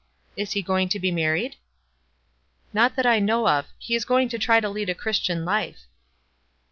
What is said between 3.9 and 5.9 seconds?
is going to try to lead a Christian life."